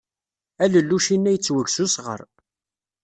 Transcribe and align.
Alelluc-inna 0.63 1.31
yettweg 1.31 1.67
s 1.71 1.77
usɣar. 1.85 2.21